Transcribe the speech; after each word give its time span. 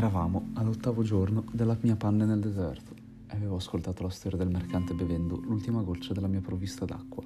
Eravamo 0.00 0.52
all'ottavo 0.54 1.02
giorno 1.02 1.44
della 1.52 1.76
mia 1.82 1.94
panne 1.94 2.24
nel 2.24 2.40
deserto 2.40 2.94
e 3.26 3.36
avevo 3.36 3.56
ascoltato 3.56 4.02
la 4.02 4.08
storia 4.08 4.38
del 4.38 4.48
mercante 4.48 4.94
bevendo 4.94 5.38
l'ultima 5.38 5.82
goccia 5.82 6.14
della 6.14 6.26
mia 6.26 6.40
provvista 6.40 6.86
d'acqua. 6.86 7.22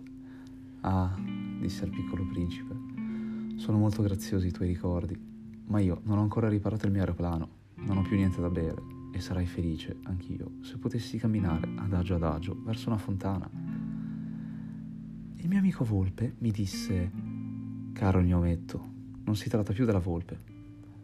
Ah, 0.80 1.16
disse 1.60 1.84
al 1.84 1.90
piccolo 1.90 2.26
principe, 2.26 2.74
sono 3.58 3.78
molto 3.78 4.03
graziosi 4.03 4.49
i 4.49 4.50
tuoi 4.50 4.67
ricordi, 4.67 5.17
ma 5.67 5.78
io 5.78 6.00
non 6.03 6.18
ho 6.18 6.22
ancora 6.22 6.49
riparato 6.49 6.87
il 6.87 6.90
mio 6.90 7.03
aeroplano, 7.03 7.49
non 7.76 7.99
ho 7.99 8.03
più 8.03 8.17
niente 8.17 8.40
da 8.40 8.50
bere 8.50 8.82
e 9.13 9.21
sarai 9.21 9.46
felice, 9.46 9.99
anch'io, 10.03 10.54
se 10.63 10.77
potessi 10.77 11.17
camminare 11.17 11.71
adagio 11.77 12.17
adagio 12.17 12.60
verso 12.64 12.88
una 12.88 12.99
fontana. 12.99 13.49
Il 15.36 15.46
mio 15.49 15.59
amico 15.59 15.85
Volpe 15.85 16.34
mi 16.38 16.50
disse, 16.50 17.09
caro 17.92 18.20
gnometto, 18.20 18.84
non 19.27 19.36
si 19.36 19.48
tratta 19.48 19.72
più 19.72 19.84
della 19.84 20.00
volpe. 20.00 20.36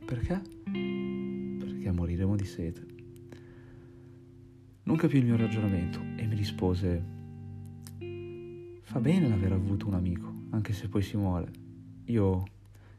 Perché? 0.04 0.58
Perché 1.90 1.92
moriremo 1.92 2.36
di 2.36 2.44
sete. 2.44 2.86
Non 4.84 4.96
capì 4.96 5.18
il 5.18 5.24
mio 5.24 5.36
ragionamento 5.36 6.00
e 6.16 6.26
mi 6.26 6.34
rispose, 6.34 7.04
fa 8.82 9.00
bene 9.00 9.28
l'aver 9.28 9.52
avuto 9.52 9.86
un 9.86 9.94
amico, 9.94 10.32
anche 10.50 10.72
se 10.72 10.88
poi 10.88 11.02
si 11.02 11.16
muore. 11.16 11.50
Io, 12.04 12.44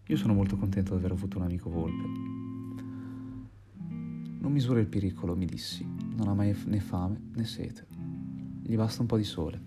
io 0.06 0.18
sono 0.18 0.34
molto 0.34 0.58
contento 0.58 0.92
di 0.92 1.00
aver 1.00 1.12
avuto 1.12 1.38
un 1.38 1.44
amico 1.44 1.70
volpe. 1.70 2.04
Non 4.40 4.52
misura 4.52 4.80
il 4.80 4.88
pericolo, 4.88 5.36
mi 5.36 5.46
dissi, 5.46 5.86
non 6.16 6.28
ha 6.28 6.34
mai 6.34 6.56
né 6.66 6.80
fame 6.80 7.20
né 7.36 7.46
sete. 7.46 7.86
Gli 8.64 8.76
basta 8.76 9.02
un 9.02 9.08
po' 9.08 9.18
di 9.18 9.24
sole. 9.24 9.62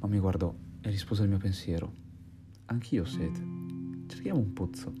Ma 0.00 0.06
mi 0.06 0.18
guardò 0.18 0.54
e 0.80 0.90
rispose 0.90 1.22
al 1.22 1.28
mio 1.28 1.38
pensiero. 1.38 1.92
Anch'io 2.66 3.02
ho 3.02 3.06
sete. 3.06 3.44
Cerchiamo 4.06 4.38
un 4.38 4.52
pozzo. 4.52 4.92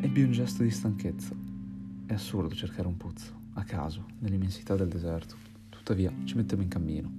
Ebbi 0.00 0.22
un 0.22 0.32
gesto 0.32 0.62
di 0.62 0.70
stanchezza. 0.70 1.47
È 2.08 2.14
assurdo 2.14 2.54
cercare 2.54 2.88
un 2.88 2.96
pozzo, 2.96 3.34
a 3.52 3.64
caso, 3.64 4.06
nell'immensità 4.20 4.74
del 4.74 4.88
deserto. 4.88 5.36
Tuttavia 5.68 6.10
ci 6.24 6.36
mettemmo 6.36 6.62
in 6.62 6.70
cammino. 6.70 7.12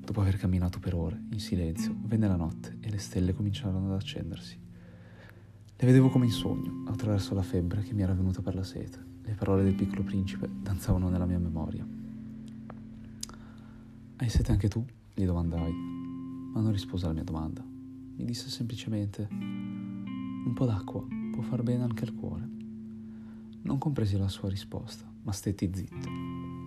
Dopo 0.00 0.22
aver 0.22 0.38
camminato 0.38 0.78
per 0.78 0.94
ore, 0.94 1.20
in 1.32 1.38
silenzio, 1.38 1.94
venne 2.04 2.26
la 2.26 2.36
notte 2.36 2.78
e 2.80 2.88
le 2.88 2.96
stelle 2.96 3.34
cominciarono 3.34 3.92
ad 3.92 4.00
accendersi. 4.00 4.58
Le 5.76 5.86
vedevo 5.86 6.08
come 6.08 6.24
in 6.24 6.30
sogno, 6.30 6.84
attraverso 6.88 7.34
la 7.34 7.42
febbre 7.42 7.82
che 7.82 7.92
mi 7.92 8.00
era 8.00 8.14
venuta 8.14 8.40
per 8.40 8.54
la 8.54 8.62
sete. 8.62 8.98
Le 9.20 9.34
parole 9.34 9.64
del 9.64 9.74
piccolo 9.74 10.02
principe 10.02 10.48
danzavano 10.50 11.10
nella 11.10 11.26
mia 11.26 11.38
memoria. 11.38 11.86
Hai 14.16 14.28
sete 14.30 14.50
anche 14.50 14.68
tu? 14.68 14.82
gli 15.12 15.26
domandai, 15.26 15.72
ma 16.54 16.60
non 16.62 16.72
rispose 16.72 17.04
alla 17.04 17.12
mia 17.12 17.24
domanda. 17.24 17.62
Mi 17.62 18.24
disse 18.24 18.48
semplicemente 18.48 19.28
un 19.30 20.52
po' 20.54 20.64
d'acqua 20.64 21.06
può 21.32 21.42
far 21.42 21.62
bene 21.62 21.82
anche 21.82 22.04
al 22.04 22.14
cuore. 22.14 22.59
Non 23.62 23.78
compresi 23.78 24.16
la 24.16 24.28
sua 24.28 24.48
risposta, 24.48 25.04
ma 25.22 25.32
stetti 25.32 25.70
zitto. 25.72 26.08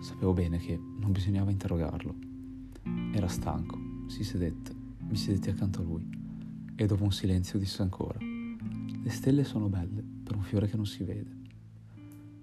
Sapevo 0.00 0.32
bene 0.32 0.58
che 0.58 0.76
non 0.76 1.12
bisognava 1.12 1.50
interrogarlo. 1.50 2.14
Era 3.12 3.28
stanco, 3.28 3.78
si 4.06 4.24
sedette, 4.24 4.74
mi 4.98 5.16
sedetti 5.16 5.50
accanto 5.50 5.80
a 5.80 5.84
lui 5.84 6.22
e 6.76 6.86
dopo 6.86 7.04
un 7.04 7.12
silenzio 7.12 7.58
disse 7.58 7.82
ancora, 7.82 8.18
le 8.18 9.10
stelle 9.10 9.44
sono 9.44 9.68
belle 9.68 10.02
per 10.24 10.34
un 10.34 10.42
fiore 10.42 10.68
che 10.68 10.76
non 10.76 10.86
si 10.86 11.04
vede. 11.04 11.42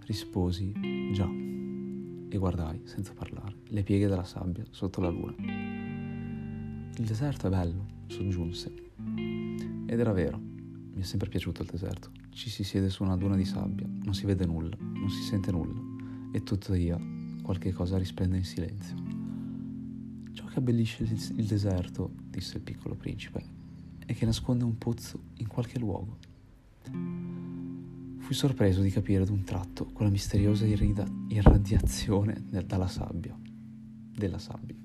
Risposi, 0.06 0.74
già, 1.12 1.28
e 1.28 2.38
guardai, 2.38 2.82
senza 2.86 3.14
parlare, 3.14 3.56
le 3.68 3.84
pieghe 3.84 4.08
della 4.08 4.24
sabbia 4.24 4.64
sotto 4.70 5.02
la 5.02 5.10
luna. 5.10 5.36
Il 6.96 7.06
deserto 7.06 7.48
è 7.48 7.50
bello, 7.50 7.86
soggiunse. 8.08 8.74
Ed 9.86 10.00
era 10.00 10.14
vero. 10.14 10.51
Mi 10.94 11.02
è 11.02 11.04
sempre 11.04 11.30
piaciuto 11.30 11.62
il 11.62 11.70
deserto. 11.70 12.12
Ci 12.32 12.50
si 12.50 12.64
siede 12.64 12.90
su 12.90 13.04
una 13.04 13.16
duna 13.16 13.36
di 13.36 13.46
sabbia, 13.46 13.88
non 13.88 14.14
si 14.14 14.26
vede 14.26 14.46
nulla, 14.46 14.76
non 14.78 15.10
si 15.10 15.22
sente 15.22 15.52
nulla, 15.52 15.80
e 16.32 16.44
tuttavia 16.44 17.00
qualche 17.42 17.72
cosa 17.72 17.98
risplende 17.98 18.38
in 18.38 18.44
silenzio. 18.44 18.96
Ciò 20.34 20.46
che 20.46 20.60
abbellisce 20.60 21.04
il 21.04 21.46
deserto, 21.46 22.12
disse 22.30 22.58
il 22.58 22.64
piccolo 22.64 22.96
principe, 22.96 23.44
è 24.06 24.14
che 24.14 24.26
nasconde 24.26 24.66
un 24.66 24.78
pozzo 24.78 25.24
in 25.38 25.48
qualche 25.48 25.80
luogo. 25.80 26.18
Fui 28.18 28.36
sorpreso 28.36 28.82
di 28.82 28.90
capire 28.92 29.26
d'un 29.26 29.44
tratto 29.44 29.86
quella 29.88 30.12
misteriosa 30.12 30.66
irrida- 30.66 31.10
irradiazione 31.30 32.44
dalla 32.66 32.88
sabbia, 32.88 33.38
della 33.42 34.40
sabbia. 34.40 34.76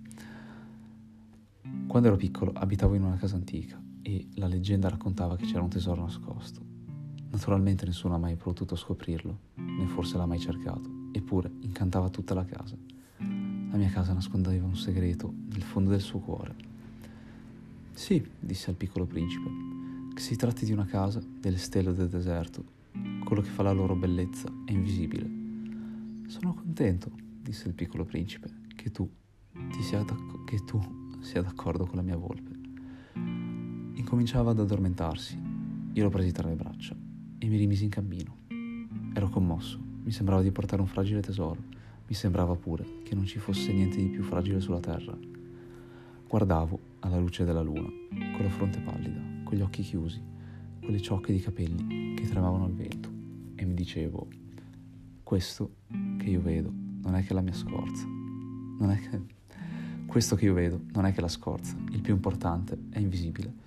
Quando 1.86 2.08
ero 2.08 2.16
piccolo 2.16 2.52
abitavo 2.52 2.94
in 2.94 3.02
una 3.02 3.16
casa 3.16 3.36
antica 3.36 3.82
e 4.06 4.28
la 4.34 4.47
leggenda 4.47 4.89
raccontava 4.89 5.37
che 5.37 5.47
c'era 5.47 5.62
un 5.62 5.69
tesoro 5.69 6.03
nascosto. 6.03 6.61
Naturalmente 7.28 7.84
nessuno 7.87 8.15
ha 8.15 8.19
mai 8.19 8.37
potuto 8.37 8.77
scoprirlo, 8.77 9.39
né 9.55 9.84
forse 9.87 10.17
l'ha 10.17 10.27
mai 10.27 10.39
cercato, 10.39 11.09
eppure 11.11 11.50
incantava 11.62 12.09
tutta 12.09 12.33
la 12.33 12.44
casa. 12.44 12.77
La 13.19 13.77
mia 13.77 13.89
casa 13.89 14.12
nascondeva 14.12 14.65
un 14.65 14.77
segreto 14.77 15.34
nel 15.49 15.62
fondo 15.62 15.91
del 15.91 16.00
suo 16.00 16.21
cuore. 16.21 16.55
Sì, 17.94 18.25
disse 18.39 18.71
al 18.71 18.77
piccolo 18.77 19.06
principe, 19.06 19.50
che 20.15 20.21
si 20.21 20.37
tratti 20.37 20.65
di 20.65 20.73
una 20.73 20.87
casa 20.87 21.21
delle 21.41 21.59
stelle 21.59 21.93
del 21.93 22.09
deserto, 22.09 22.65
quello 23.25 23.43
che 23.43 23.50
fa 23.50 23.65
la 23.65 23.73
loro 23.73 23.97
bellezza 23.97 24.49
è 24.67 24.71
invisibile. 24.71 25.28
Sono 26.28 26.55
contento, 26.55 27.11
disse 27.43 27.67
il 27.67 27.75
piccolo 27.75 28.05
principe, 28.05 28.49
che 28.77 28.93
tu, 28.93 29.11
ti 29.73 29.83
sia, 29.83 30.05
che 30.44 30.65
tu 30.65 30.81
sia 31.19 31.43
d'accordo 31.43 31.87
con 31.87 31.97
la 31.97 32.03
mia 32.03 32.17
volpe 32.17 32.56
incominciava 34.06 34.53
ad 34.53 34.61
addormentarsi. 34.61 35.37
Io 35.94 36.05
lo 36.05 36.11
presi 36.11 36.31
tra 36.31 36.47
le 36.47 36.55
braccia 36.55 36.94
e 37.39 37.49
mi 37.49 37.56
rimisi 37.56 37.83
in 37.83 37.91
cammino. 37.91 38.37
Ero 39.12 39.28
commosso, 39.28 39.81
mi 40.05 40.12
sembrava 40.12 40.43
di 40.43 40.53
portare 40.53 40.81
un 40.81 40.87
fragile 40.87 41.21
tesoro, 41.21 41.61
mi 42.06 42.15
sembrava 42.15 42.55
pure 42.55 42.87
che 43.03 43.17
non 43.17 43.27
ci 43.27 43.41
fosse 43.41 43.72
niente 43.72 43.97
di 43.97 44.06
più 44.06 44.22
fragile 44.22 44.61
sulla 44.61 44.78
terra. 44.78 45.19
Guardavo 46.28 46.78
alla 47.00 47.19
luce 47.19 47.44
della 47.44 47.62
luna, 47.62 47.89
con 48.37 48.44
la 48.44 48.49
fronte 48.49 48.78
pallida, 48.78 49.21
con 49.43 49.56
gli 49.56 49.61
occhi 49.61 49.83
chiusi, 49.83 50.23
quelle 50.78 51.00
ciocche 51.00 51.33
di 51.33 51.41
capelli 51.41 52.15
che 52.15 52.28
tremavano 52.28 52.65
al 52.65 52.75
vento, 52.75 53.11
e 53.56 53.65
mi 53.65 53.75
dicevo, 53.75 54.28
questo 55.25 55.78
che 56.17 56.31
io 56.31 56.41
vedo 56.41 56.73
non 57.03 57.17
è 57.17 57.25
che 57.25 57.34
la 57.34 57.41
mia 57.41 57.55
scorza, 57.55 58.06
non 58.06 58.88
è 58.88 59.00
che... 59.00 59.34
Questo 60.06 60.37
che 60.37 60.44
io 60.44 60.55
vedo 60.55 60.83
non 60.93 61.06
è 61.06 61.12
che 61.12 61.21
la 61.21 61.27
scorza, 61.27 61.77
il 61.91 62.00
più 62.00 62.15
importante 62.15 62.78
è 62.91 63.00
invisibile 63.00 63.65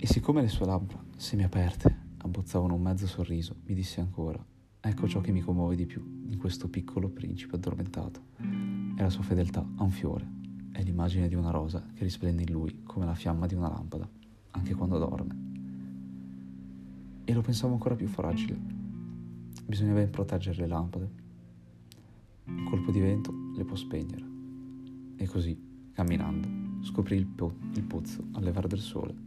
e 0.00 0.06
siccome 0.06 0.42
le 0.42 0.48
sue 0.48 0.64
labbra, 0.64 1.02
semiaperte, 1.16 1.96
abbozzavano 2.18 2.74
un 2.74 2.80
mezzo 2.80 3.08
sorriso, 3.08 3.56
mi 3.66 3.74
disse 3.74 4.00
ancora, 4.00 4.42
ecco 4.80 5.08
ciò 5.08 5.20
che 5.20 5.32
mi 5.32 5.40
commuove 5.40 5.74
di 5.74 5.86
più 5.86 6.22
in 6.28 6.38
questo 6.38 6.68
piccolo 6.68 7.08
principe 7.08 7.56
addormentato. 7.56 8.26
È 8.94 9.02
la 9.02 9.10
sua 9.10 9.24
fedeltà 9.24 9.66
a 9.74 9.82
un 9.82 9.90
fiore, 9.90 10.24
è 10.70 10.84
l'immagine 10.84 11.26
di 11.26 11.34
una 11.34 11.50
rosa 11.50 11.84
che 11.94 12.04
risplende 12.04 12.42
in 12.42 12.52
lui 12.52 12.82
come 12.84 13.06
la 13.06 13.16
fiamma 13.16 13.46
di 13.46 13.56
una 13.56 13.68
lampada, 13.68 14.08
anche 14.52 14.74
quando 14.74 14.98
dorme. 14.98 15.36
E 17.24 17.32
lo 17.32 17.40
pensavo 17.40 17.72
ancora 17.72 17.96
più 17.96 18.06
fragile. 18.06 18.56
Bisogna 19.66 19.94
ben 19.94 20.10
proteggere 20.10 20.60
le 20.60 20.66
lampade. 20.68 21.10
Un 22.44 22.64
colpo 22.70 22.92
di 22.92 23.00
vento 23.00 23.34
le 23.56 23.64
può 23.64 23.74
spegnere. 23.74 24.24
E 25.16 25.26
così, 25.26 25.90
camminando, 25.92 26.84
scoprì 26.84 27.16
il, 27.16 27.26
po- 27.26 27.56
il 27.74 27.82
pozzo 27.82 28.28
al 28.34 28.44
levare 28.44 28.68
del 28.68 28.78
sole 28.78 29.26